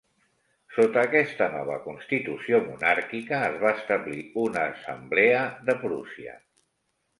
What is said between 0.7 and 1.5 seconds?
Sota aquesta